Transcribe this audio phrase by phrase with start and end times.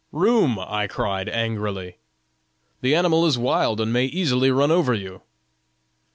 [0.11, 1.97] 'Room!' I cried, angrily;
[2.81, 5.21] 'the animal is wild and may easily run over you.'